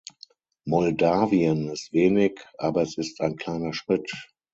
Moldawien 0.67 1.67
ist 1.69 1.93
wenig, 1.93 2.41
aber 2.57 2.81
es 2.81 2.97
ist 2.97 3.21
ein 3.21 3.35
kleiner 3.35 3.71
Schritt. 3.71 4.11